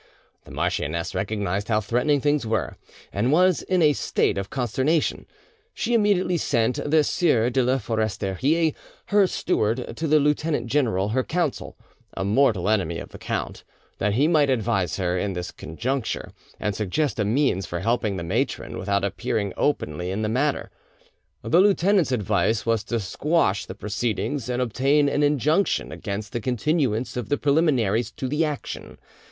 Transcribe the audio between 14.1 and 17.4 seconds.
he might advise her in this conjuncture, and suggest a